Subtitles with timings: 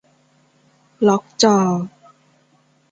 [1.07, 1.57] ล็อกจอ